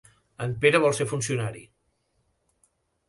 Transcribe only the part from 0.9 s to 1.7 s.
ser funcionari.